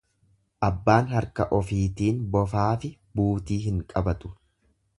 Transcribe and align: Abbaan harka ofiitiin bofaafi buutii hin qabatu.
Abbaan 0.67 1.11
harka 1.15 1.45
ofiitiin 1.57 2.23
bofaafi 2.37 2.91
buutii 3.21 3.61
hin 3.69 3.79
qabatu. 3.93 4.37